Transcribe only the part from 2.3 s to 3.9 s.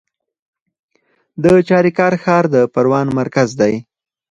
د پروان مرکز دی